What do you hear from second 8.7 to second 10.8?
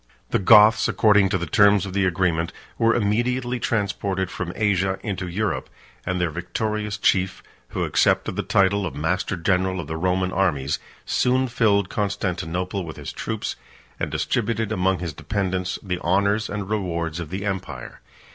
of master general of the Roman armies,